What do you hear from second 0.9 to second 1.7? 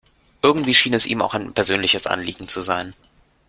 es ihm auch ein